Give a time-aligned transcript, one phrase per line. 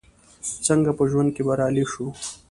[0.65, 2.05] څنګه په ژوند کې بريالي شو؟